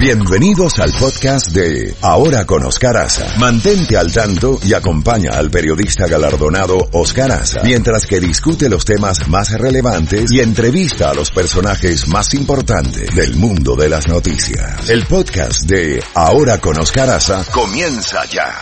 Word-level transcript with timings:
Bienvenidos 0.00 0.78
al 0.78 0.92
podcast 0.98 1.54
de 1.54 1.92
Ahora 2.00 2.46
con 2.46 2.64
Oscar 2.64 2.96
Aza. 2.96 3.38
Mantente 3.38 3.98
al 3.98 4.10
tanto 4.10 4.58
y 4.64 4.72
acompaña 4.72 5.32
al 5.34 5.50
periodista 5.50 6.08
galardonado 6.08 6.78
Oscar 6.92 7.30
Aza 7.30 7.60
mientras 7.64 8.06
que 8.06 8.18
discute 8.18 8.70
los 8.70 8.86
temas 8.86 9.28
más 9.28 9.52
relevantes 9.60 10.32
y 10.32 10.40
entrevista 10.40 11.10
a 11.10 11.14
los 11.14 11.30
personajes 11.30 12.08
más 12.08 12.32
importantes 12.32 13.14
del 13.14 13.36
mundo 13.36 13.76
de 13.76 13.90
las 13.90 14.08
noticias. 14.08 14.88
El 14.88 15.04
podcast 15.04 15.68
de 15.68 16.02
Ahora 16.14 16.58
con 16.62 16.80
Oscar 16.80 17.10
Aza 17.10 17.44
comienza 17.52 18.24
ya. 18.24 18.54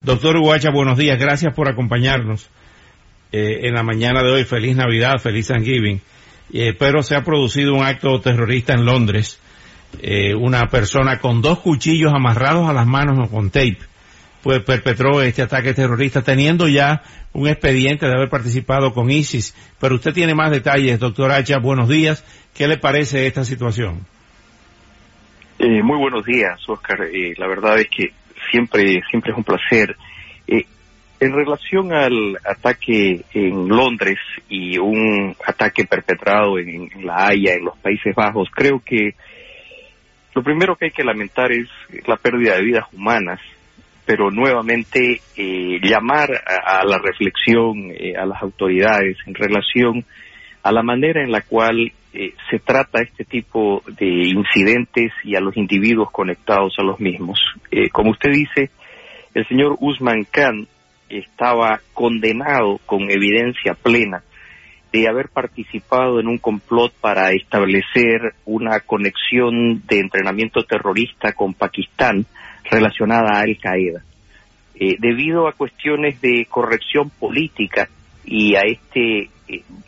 Doctor 0.00 0.38
Huacha, 0.38 0.70
buenos 0.74 0.98
días. 0.98 1.20
Gracias 1.20 1.54
por 1.54 1.70
acompañarnos 1.70 2.50
eh, 3.30 3.68
en 3.68 3.74
la 3.74 3.84
mañana 3.84 4.24
de 4.24 4.32
hoy. 4.32 4.44
Feliz 4.44 4.74
Navidad, 4.74 5.20
feliz 5.22 5.46
Thanksgiving. 5.46 6.00
Eh, 6.52 6.74
pero 6.78 7.02
se 7.02 7.14
ha 7.14 7.22
producido 7.22 7.74
un 7.74 7.84
acto 7.84 8.20
terrorista 8.20 8.74
en 8.74 8.84
Londres. 8.84 9.40
Eh, 10.00 10.34
una 10.34 10.66
persona 10.68 11.18
con 11.18 11.42
dos 11.42 11.60
cuchillos 11.60 12.12
amarrados 12.12 12.68
a 12.68 12.72
las 12.72 12.86
manos 12.86 13.28
con 13.28 13.50
tape 13.50 13.78
pues 14.42 14.60
perpetró 14.62 15.20
este 15.20 15.42
ataque 15.42 15.74
terrorista 15.74 16.22
teniendo 16.22 16.66
ya 16.66 17.02
un 17.34 17.46
expediente 17.46 18.06
de 18.06 18.14
haber 18.14 18.30
participado 18.30 18.94
con 18.94 19.10
ISIS. 19.10 19.54
Pero 19.78 19.96
usted 19.96 20.14
tiene 20.14 20.34
más 20.34 20.50
detalles, 20.50 20.98
doctor 20.98 21.30
Hacha. 21.30 21.58
Buenos 21.58 21.90
días. 21.90 22.24
¿Qué 22.54 22.66
le 22.66 22.78
parece 22.78 23.26
esta 23.26 23.44
situación? 23.44 24.06
muy 25.58 25.98
buenos 25.98 26.24
días, 26.24 26.58
Oscar. 26.68 27.00
la 27.36 27.46
verdad 27.46 27.78
es 27.78 27.88
que 27.94 28.14
siempre, 28.50 29.02
siempre 29.10 29.32
es 29.32 29.36
un 29.36 29.44
placer. 29.44 29.94
En 31.20 31.32
relación 31.32 31.92
al 31.92 32.38
ataque 32.44 33.20
en 33.34 33.68
Londres 33.68 34.18
y 34.48 34.78
un 34.78 35.36
ataque 35.46 35.84
perpetrado 35.84 36.58
en, 36.58 36.88
La 37.04 37.26
Haya, 37.26 37.54
en 37.54 37.64
los 37.66 37.76
Países 37.78 38.14
Bajos, 38.14 38.48
creo 38.54 38.80
que 38.84 39.14
lo 40.34 40.42
primero 40.42 40.76
que 40.76 40.86
hay 40.86 40.90
que 40.92 41.04
lamentar 41.04 41.52
es 41.52 41.68
la 42.06 42.16
pérdida 42.16 42.56
de 42.56 42.64
vidas 42.64 42.86
humanas, 42.92 43.38
pero 44.06 44.30
nuevamente 44.30 45.20
eh, 45.36 45.78
llamar 45.82 46.30
a, 46.46 46.84
la 46.86 46.98
reflexión 46.98 47.90
eh, 47.90 48.16
a 48.16 48.24
las 48.24 48.42
autoridades 48.42 49.18
en 49.26 49.34
relación 49.34 50.04
a 50.62 50.72
la 50.72 50.82
manera 50.82 51.22
en 51.22 51.32
la 51.32 51.42
cual 51.42 51.92
eh, 52.12 52.34
se 52.50 52.58
trata 52.58 53.02
este 53.02 53.24
tipo 53.24 53.82
de 53.86 54.06
incidentes 54.06 55.12
y 55.22 55.36
a 55.36 55.40
los 55.40 55.56
individuos 55.56 56.10
conectados 56.10 56.74
a 56.78 56.82
los 56.82 56.98
mismos. 56.98 57.38
Eh, 57.70 57.88
como 57.90 58.10
usted 58.10 58.30
dice, 58.32 58.70
el 59.34 59.46
señor 59.46 59.76
Usman 59.78 60.24
Khan 60.24 60.66
estaba 61.10 61.80
condenado 61.92 62.80
con 62.86 63.10
evidencia 63.10 63.74
plena 63.74 64.22
de 64.92 65.08
haber 65.08 65.28
participado 65.28 66.18
en 66.18 66.26
un 66.26 66.38
complot 66.38 66.92
para 67.00 67.30
establecer 67.32 68.34
una 68.44 68.80
conexión 68.80 69.86
de 69.86 70.00
entrenamiento 70.00 70.64
terrorista 70.64 71.32
con 71.32 71.54
Pakistán 71.54 72.26
relacionada 72.64 73.38
a 73.38 73.42
Al 73.42 73.56
Qaeda. 73.58 74.02
Eh, 74.74 74.96
debido 74.98 75.46
a 75.46 75.52
cuestiones 75.52 76.20
de 76.20 76.46
corrección 76.48 77.10
política 77.10 77.88
y 78.24 78.54
a 78.54 78.60
este 78.60 79.30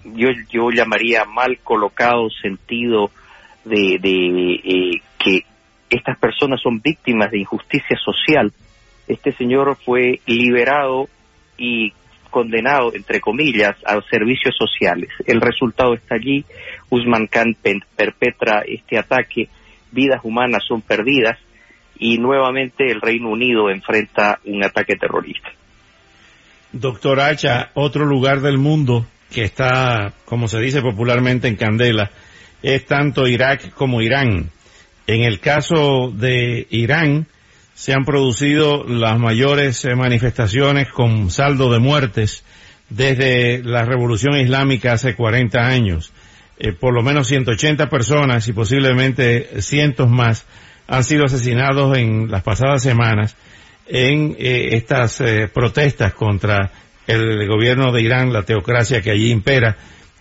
yo, 0.04 0.28
yo 0.50 0.70
llamaría 0.70 1.24
mal 1.24 1.58
colocado 1.62 2.28
sentido 2.30 3.10
de, 3.64 3.94
eh, 3.94 5.00
que 5.18 5.44
estas 5.88 6.18
personas 6.18 6.60
son 6.60 6.80
víctimas 6.80 7.30
de 7.30 7.40
injusticia 7.40 7.96
social. 7.96 8.52
Este 9.08 9.32
señor 9.32 9.76
fue 9.84 10.20
liberado 10.26 11.08
y 11.58 11.92
condenado, 12.30 12.94
entre 12.94 13.20
comillas, 13.20 13.76
a 13.84 14.00
servicios 14.10 14.56
sociales. 14.58 15.10
El 15.26 15.40
resultado 15.40 15.94
está 15.94 16.16
allí. 16.16 16.44
Usman 16.90 17.26
Khan 17.26 17.56
perpetra 17.96 18.62
este 18.66 18.98
ataque, 18.98 19.48
vidas 19.90 20.20
humanas 20.24 20.64
son 20.66 20.80
perdidas 20.80 21.38
y 21.98 22.18
nuevamente 22.18 22.90
el 22.90 23.00
Reino 23.00 23.30
Unido 23.30 23.70
enfrenta 23.70 24.40
un 24.44 24.64
ataque 24.64 24.96
terrorista. 24.96 25.50
Doctor 26.72 27.20
Hacha, 27.20 27.70
otro 27.74 28.06
lugar 28.06 28.40
del 28.40 28.58
mundo 28.58 29.06
que 29.30 29.42
está, 29.42 30.12
como 30.24 30.48
se 30.48 30.58
dice 30.58 30.80
popularmente 30.80 31.48
en 31.48 31.56
candela, 31.56 32.10
es 32.62 32.86
tanto 32.86 33.28
Irak 33.28 33.72
como 33.74 34.00
Irán. 34.00 34.50
En 35.06 35.22
el 35.22 35.40
caso 35.40 36.10
de 36.14 36.66
Irán, 36.70 37.26
se 37.82 37.92
han 37.92 38.04
producido 38.04 38.84
las 38.84 39.18
mayores 39.18 39.84
eh, 39.84 39.96
manifestaciones 39.96 40.86
con 40.86 41.32
saldo 41.32 41.68
de 41.72 41.80
muertes 41.80 42.44
desde 42.88 43.60
la 43.64 43.84
revolución 43.84 44.36
islámica 44.36 44.92
hace 44.92 45.16
40 45.16 45.58
años. 45.58 46.12
Eh, 46.60 46.70
por 46.70 46.94
lo 46.94 47.02
menos 47.02 47.26
180 47.26 47.90
personas 47.90 48.46
y 48.46 48.52
posiblemente 48.52 49.60
cientos 49.62 50.08
más 50.08 50.46
han 50.86 51.02
sido 51.02 51.24
asesinados 51.24 51.98
en 51.98 52.30
las 52.30 52.44
pasadas 52.44 52.84
semanas 52.84 53.34
en 53.88 54.36
eh, 54.38 54.76
estas 54.76 55.20
protestas 55.52 56.14
contra 56.14 56.70
el 57.08 57.48
gobierno 57.48 57.90
de 57.90 58.02
Irán, 58.02 58.32
la 58.32 58.44
teocracia 58.44 59.02
que 59.02 59.10
allí 59.10 59.32
impera, 59.32 59.76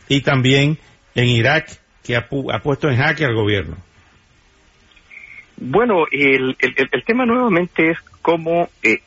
y 0.10 0.22
también 0.22 0.80
en 1.14 1.28
Irak, 1.28 1.80
que 2.04 2.16
ha, 2.16 2.28
puesto 2.28 2.90
en 2.90 2.98
jaque 2.98 3.24
al 3.24 3.36
gobierno. 3.36 3.78
Bueno, 5.64 6.06
el, 6.10 6.58
el, 6.60 7.04
tema 7.06 7.24
nuevamente 7.24 7.92
es 7.92 8.00
cómo 8.24 8.70
eh, 8.82 9.02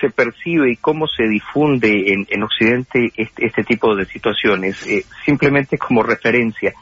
se 0.00 0.08
percibe 0.08 0.72
y 0.72 0.76
cómo 0.76 1.06
se 1.06 1.24
difunde 1.24 2.14
en, 2.14 2.26
en 2.30 2.42
Occidente 2.42 3.12
este, 3.14 3.44
este, 3.44 3.64
tipo 3.64 3.94
de 3.94 4.06
situaciones. 4.06 4.86
Eh, 4.86 5.04
simplemente 5.26 5.76
como 5.76 6.02
referencia, 6.02 6.72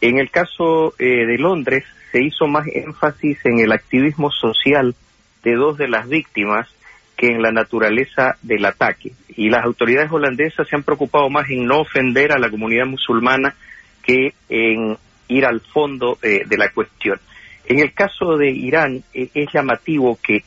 en 0.00 0.18
el 0.18 0.30
caso 0.30 0.94
eh, 1.00 1.26
de 1.26 1.36
Londres 1.36 1.84
se 2.12 2.22
hizo 2.22 2.46
más 2.46 2.68
énfasis 2.72 3.44
en 3.44 3.58
el 3.58 3.72
activismo 3.72 4.30
social 4.30 4.94
de 5.42 5.54
dos 5.56 5.76
de 5.76 5.88
las 5.88 6.08
víctimas 6.08 6.68
que 7.16 7.26
en 7.26 7.42
la 7.42 7.50
naturaleza 7.50 8.36
del 8.40 8.64
ataque. 8.66 9.14
Y 9.30 9.50
las 9.50 9.64
autoridades 9.64 10.12
holandesas 10.12 10.68
se 10.68 10.76
han 10.76 10.84
preocupado 10.84 11.28
más 11.28 11.50
en 11.50 11.66
no 11.66 11.80
ofender 11.80 12.30
a 12.30 12.38
la 12.38 12.50
comunidad 12.50 12.86
musulmana 12.86 13.56
que 14.04 14.32
en 14.48 14.96
ir 15.26 15.44
al 15.44 15.60
fondo 15.60 16.18
eh, 16.22 16.44
de 16.46 16.56
la 16.56 16.70
cuestión. 16.70 17.18
En 17.66 17.78
el 17.78 17.92
caso 17.92 18.36
de 18.36 18.50
Irán 18.50 19.02
eh, 19.14 19.28
es 19.34 19.52
llamativo 19.52 20.18
que 20.22 20.44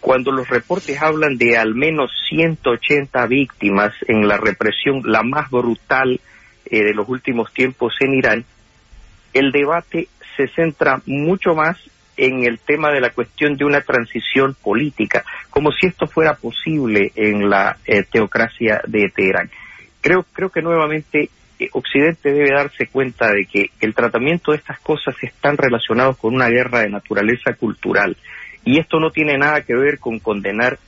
cuando 0.00 0.30
los 0.30 0.48
reportes 0.48 1.00
hablan 1.00 1.36
de 1.36 1.56
al 1.56 1.74
menos 1.74 2.10
180 2.28 3.26
víctimas 3.26 3.92
en 4.06 4.28
la 4.28 4.36
represión, 4.36 5.02
la 5.04 5.22
más 5.22 5.50
brutal 5.50 6.20
eh, 6.66 6.84
de 6.84 6.94
los 6.94 7.08
últimos 7.08 7.52
tiempos 7.52 7.94
en 8.00 8.14
Irán, 8.14 8.44
el 9.32 9.52
debate 9.52 10.08
se 10.36 10.48
centra 10.48 11.00
mucho 11.06 11.54
más 11.54 11.78
en 12.16 12.44
el 12.44 12.58
tema 12.58 12.90
de 12.90 13.00
la 13.00 13.10
cuestión 13.10 13.56
de 13.56 13.64
una 13.64 13.80
transición 13.80 14.54
política, 14.54 15.24
como 15.50 15.70
si 15.72 15.86
esto 15.86 16.06
fuera 16.06 16.34
posible 16.34 17.12
en 17.14 17.50
la 17.50 17.76
eh, 17.84 18.04
teocracia 18.04 18.80
de 18.86 19.10
Teherán. 19.14 19.50
Creo, 20.00 20.24
creo 20.32 20.50
que 20.50 20.62
nuevamente 20.62 21.30
Occidente 21.72 22.32
debe 22.32 22.54
darse 22.54 22.86
cuenta 22.86 23.30
de 23.30 23.46
que 23.46 23.70
el 23.80 23.94
tratamiento 23.94 24.52
de 24.52 24.58
estas 24.58 24.78
cosas 24.80 25.14
están 25.22 25.56
relacionados 25.56 26.18
con 26.18 26.34
una 26.34 26.48
guerra 26.48 26.80
de 26.80 26.90
naturaleza 26.90 27.54
cultural 27.54 28.16
y 28.64 28.78
esto 28.78 29.00
no 29.00 29.10
tiene 29.10 29.38
nada 29.38 29.62
que 29.62 29.74
ver 29.74 29.98
con 29.98 30.18
condenar 30.18 30.78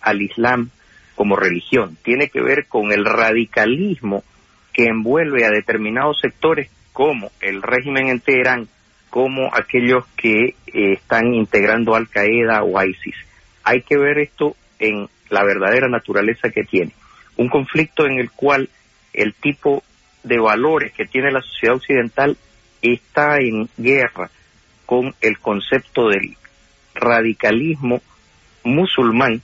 al 0.00 0.22
Islam 0.22 0.70
como 1.14 1.36
religión, 1.36 1.96
tiene 2.02 2.28
que 2.28 2.40
ver 2.40 2.66
con 2.66 2.92
el 2.92 3.04
radicalismo 3.04 4.24
que 4.72 4.84
envuelve 4.84 5.44
a 5.44 5.50
determinados 5.50 6.18
sectores 6.20 6.70
como 6.92 7.30
el 7.40 7.62
régimen 7.62 8.08
en 8.08 8.20
Teherán 8.20 8.68
como 9.10 9.54
aquellos 9.54 10.04
que 10.16 10.54
eh, 10.66 10.92
están 10.92 11.32
integrando 11.34 11.94
Al 11.94 12.08
Qaeda 12.08 12.62
o 12.62 12.82
ISIS. 12.82 13.14
Hay 13.64 13.82
que 13.82 13.96
ver 13.96 14.18
esto 14.18 14.56
en 14.78 15.08
la 15.30 15.44
verdadera 15.44 15.88
naturaleza 15.88 16.50
que 16.50 16.64
tiene. 16.64 16.92
Un 17.36 17.48
conflicto 17.48 18.06
en 18.06 18.18
el 18.18 18.30
cual 18.30 18.68
el 19.12 19.34
tipo 19.34 19.82
de 20.26 20.38
valores 20.38 20.92
que 20.92 21.06
tiene 21.06 21.30
la 21.30 21.40
sociedad 21.40 21.76
occidental 21.76 22.36
está 22.82 23.38
en 23.38 23.68
guerra 23.76 24.28
con 24.84 25.14
el 25.20 25.38
concepto 25.38 26.08
del 26.08 26.36
radicalismo 26.94 28.00
musulmán 28.64 29.40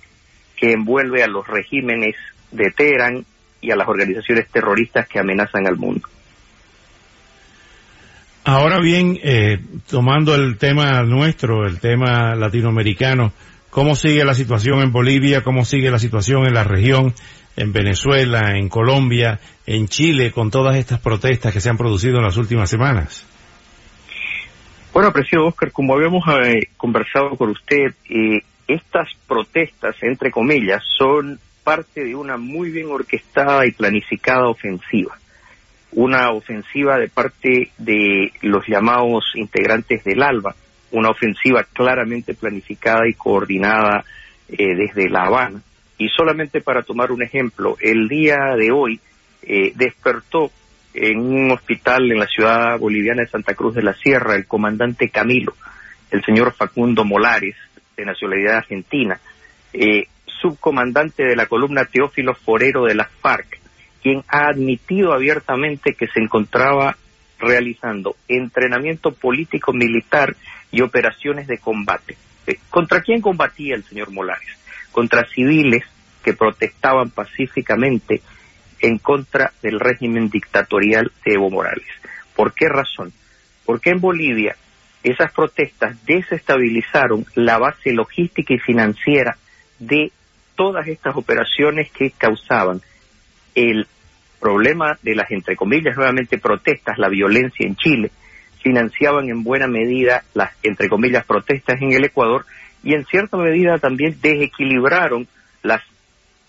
que 0.56 0.72
envuelve 0.72 1.22
a 1.22 1.28
los 1.28 1.46
regímenes 1.46 2.16
de 2.50 2.70
Teherán 2.70 3.24
y 3.60 3.70
a 3.70 3.76
las 3.76 3.88
organizaciones 3.88 4.48
terroristas 4.48 5.06
que 5.08 5.20
amenazan 5.20 5.66
al 5.66 5.76
mundo. 5.76 6.08
Ahora 8.44 8.80
bien, 8.80 9.20
eh, 9.22 9.60
tomando 9.88 10.34
el 10.34 10.58
tema 10.58 11.02
nuestro, 11.04 11.64
el 11.64 11.78
tema 11.78 12.34
latinoamericano, 12.34 13.32
¿cómo 13.70 13.94
sigue 13.94 14.24
la 14.24 14.34
situación 14.34 14.80
en 14.80 14.90
Bolivia? 14.90 15.42
¿Cómo 15.42 15.64
sigue 15.64 15.92
la 15.92 16.00
situación 16.00 16.44
en 16.46 16.54
la 16.54 16.64
región? 16.64 17.14
En 17.56 17.72
Venezuela, 17.72 18.56
en 18.56 18.68
Colombia, 18.68 19.38
en 19.66 19.88
Chile, 19.88 20.32
con 20.32 20.50
todas 20.50 20.76
estas 20.76 21.00
protestas 21.00 21.52
que 21.52 21.60
se 21.60 21.68
han 21.68 21.76
producido 21.76 22.16
en 22.16 22.24
las 22.24 22.36
últimas 22.36 22.70
semanas. 22.70 23.26
Bueno, 24.92 25.08
apreciado 25.08 25.46
Oscar, 25.46 25.72
como 25.72 25.94
habíamos 25.94 26.24
eh, 26.44 26.68
conversado 26.76 27.36
con 27.36 27.50
usted, 27.50 27.94
eh, 28.08 28.42
estas 28.68 29.08
protestas, 29.26 29.96
entre 30.02 30.30
comillas, 30.30 30.82
son 30.98 31.38
parte 31.64 32.04
de 32.04 32.14
una 32.14 32.36
muy 32.36 32.70
bien 32.70 32.88
orquestada 32.90 33.66
y 33.66 33.72
planificada 33.72 34.48
ofensiva 34.48 35.16
una 35.92 36.30
ofensiva 36.30 36.98
de 36.98 37.08
parte 37.08 37.70
de 37.78 38.32
los 38.42 38.66
llamados 38.66 39.24
integrantes 39.34 40.02
del 40.04 40.22
ALBA, 40.22 40.54
una 40.92 41.10
ofensiva 41.10 41.64
claramente 41.64 42.34
planificada 42.34 43.06
y 43.08 43.14
coordinada 43.14 44.04
eh, 44.48 44.74
desde 44.74 45.08
La 45.08 45.24
Habana. 45.24 45.60
Y 45.98 46.08
solamente 46.08 46.60
para 46.60 46.82
tomar 46.82 47.12
un 47.12 47.22
ejemplo, 47.22 47.76
el 47.80 48.08
día 48.08 48.54
de 48.56 48.70
hoy 48.70 49.00
eh, 49.42 49.72
despertó 49.74 50.50
en 50.94 51.18
un 51.18 51.50
hospital 51.50 52.10
en 52.10 52.18
la 52.18 52.26
ciudad 52.26 52.78
boliviana 52.78 53.22
de 53.22 53.28
Santa 53.28 53.54
Cruz 53.54 53.74
de 53.74 53.82
la 53.82 53.94
Sierra 53.94 54.34
el 54.34 54.46
comandante 54.46 55.08
Camilo, 55.08 55.54
el 56.10 56.22
señor 56.24 56.52
Facundo 56.54 57.04
Molares, 57.04 57.56
de 57.96 58.04
nacionalidad 58.04 58.58
argentina, 58.58 59.20
eh, 59.72 60.06
subcomandante 60.40 61.24
de 61.24 61.36
la 61.36 61.46
columna 61.46 61.84
Teófilo 61.84 62.34
Forero 62.34 62.84
de 62.84 62.94
las 62.94 63.10
FARC, 63.10 63.60
quien 64.02 64.22
ha 64.28 64.48
admitido 64.48 65.12
abiertamente 65.12 65.94
que 65.94 66.08
se 66.08 66.20
encontraba 66.20 66.96
realizando 67.38 68.16
entrenamiento 68.28 69.12
político 69.12 69.72
militar 69.72 70.36
y 70.70 70.80
operaciones 70.82 71.46
de 71.46 71.58
combate. 71.58 72.16
Eh, 72.46 72.58
¿Contra 72.70 73.00
quién 73.00 73.20
combatía 73.20 73.74
el 73.74 73.84
señor 73.84 74.10
Molares? 74.10 74.58
Contra 74.92 75.26
civiles 75.26 75.84
que 76.22 76.34
protestaban 76.34 77.10
pacíficamente 77.10 78.22
en 78.80 78.98
contra 78.98 79.52
del 79.62 79.80
régimen 79.80 80.28
dictatorial 80.28 81.10
de 81.24 81.34
Evo 81.34 81.50
Morales. 81.50 81.86
¿Por 82.36 82.52
qué 82.52 82.68
razón? 82.68 83.12
Porque 83.64 83.90
en 83.90 84.00
Bolivia 84.00 84.56
esas 85.02 85.32
protestas 85.32 85.96
desestabilizaron 86.04 87.26
la 87.34 87.58
base 87.58 87.92
logística 87.92 88.54
y 88.54 88.58
financiera 88.58 89.36
de 89.78 90.12
todas 90.54 90.86
estas 90.86 91.16
operaciones 91.16 91.90
que 91.90 92.12
causaban 92.12 92.80
el 93.54 93.86
problema 94.40 94.98
de 95.02 95.14
las, 95.14 95.30
entre 95.30 95.56
comillas, 95.56 95.96
nuevamente 95.96 96.38
protestas, 96.38 96.98
la 96.98 97.08
violencia 97.08 97.66
en 97.66 97.76
Chile, 97.76 98.10
financiaban 98.62 99.28
en 99.28 99.42
buena 99.42 99.66
medida 99.66 100.24
las, 100.34 100.52
entre 100.62 100.88
comillas, 100.88 101.24
protestas 101.24 101.80
en 101.80 101.92
el 101.92 102.04
Ecuador 102.04 102.46
y 102.82 102.94
en 102.94 103.04
cierta 103.06 103.36
medida 103.36 103.78
también 103.78 104.16
desequilibraron 104.20 105.28
las, 105.62 105.82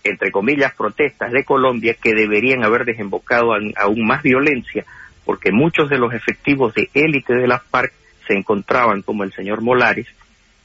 entre 0.02 0.30
comillas, 0.30 0.74
protestas 0.74 1.32
de 1.32 1.44
Colombia 1.44 1.94
que 2.00 2.14
deberían 2.14 2.64
haber 2.64 2.84
desembocado 2.84 3.56
en 3.56 3.72
aún 3.76 4.06
más 4.06 4.22
violencia 4.22 4.84
porque 5.24 5.52
muchos 5.52 5.88
de 5.88 5.98
los 5.98 6.12
efectivos 6.12 6.74
de 6.74 6.90
élite 6.94 7.34
de 7.34 7.48
las 7.48 7.62
FARC 7.62 7.92
se 8.26 8.34
encontraban, 8.34 9.02
como 9.02 9.24
el 9.24 9.32
señor 9.32 9.62
Molares, 9.62 10.06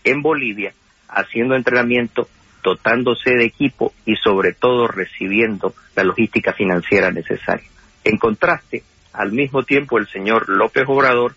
en 0.03 0.21
Bolivia 0.21 0.73
haciendo 1.07 1.55
entrenamiento, 1.55 2.27
dotándose 2.63 3.31
de 3.31 3.45
equipo 3.45 3.93
y 4.05 4.15
sobre 4.17 4.53
todo 4.53 4.87
recibiendo 4.87 5.73
la 5.95 6.03
logística 6.03 6.53
financiera 6.53 7.11
necesaria. 7.11 7.67
En 8.03 8.17
contraste, 8.17 8.83
al 9.13 9.31
mismo 9.31 9.63
tiempo 9.63 9.97
el 9.97 10.07
señor 10.07 10.49
López 10.49 10.83
Obrador 10.87 11.35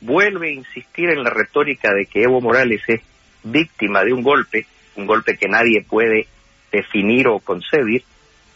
vuelve 0.00 0.48
a 0.48 0.52
insistir 0.52 1.10
en 1.10 1.24
la 1.24 1.30
retórica 1.30 1.92
de 1.92 2.06
que 2.06 2.22
Evo 2.22 2.40
Morales 2.40 2.82
es 2.86 3.00
víctima 3.42 4.04
de 4.04 4.12
un 4.12 4.22
golpe, 4.22 4.66
un 4.96 5.06
golpe 5.06 5.36
que 5.36 5.48
nadie 5.48 5.84
puede 5.88 6.26
definir 6.72 7.28
o 7.28 7.38
concebir, 7.40 8.02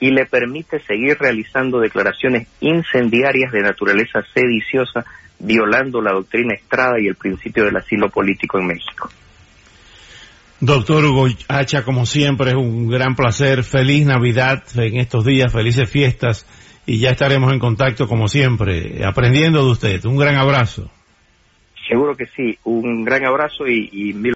y 0.01 0.11
le 0.11 0.27
permite 0.27 0.81
seguir 0.81 1.17
realizando 1.19 1.79
declaraciones 1.79 2.49
incendiarias 2.61 3.53
de 3.53 3.63
naturaleza 3.63 4.21
sediciosa, 4.35 5.05
violando 5.39 6.01
la 6.01 6.13
doctrina 6.13 6.55
Estrada 6.55 7.01
y 7.01 7.07
el 7.07 7.15
principio 7.15 7.65
del 7.65 7.77
asilo 7.77 8.11
político 8.11 8.59
en 8.59 8.67
México. 8.67 9.09
Doctor 10.65 11.05
Hugo 11.05 11.27
Hacha, 11.49 11.83
como 11.83 12.07
siempre, 12.07 12.51
es 12.51 12.57
un 12.57 12.89
gran 12.89 13.17
placer. 13.17 13.65
Feliz 13.65 14.07
Navidad 14.07 14.63
en 14.77 14.97
estos 14.97 15.25
días, 15.25 15.53
felices 15.53 15.91
fiestas 15.91 16.47
y 16.87 17.01
ya 17.01 17.11
estaremos 17.11 17.53
en 17.53 17.59
contacto 17.59 18.07
como 18.07 18.29
siempre, 18.29 19.05
aprendiendo 19.05 19.65
de 19.65 19.73
usted. 19.73 20.05
Un 20.05 20.17
gran 20.17 20.37
abrazo. 20.37 20.89
Seguro 21.89 22.15
que 22.15 22.27
sí, 22.37 22.57
un 22.63 23.05
gran 23.05 23.27
abrazo 23.27 23.67
y, 23.67 23.91
y 23.93 24.13
mil 24.13 24.31